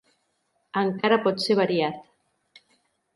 Encara 0.81 1.19
pot 1.27 1.43
ser 1.43 1.57
variat. 1.59 2.63